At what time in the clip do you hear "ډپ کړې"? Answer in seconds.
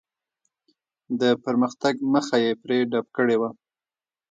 2.91-3.35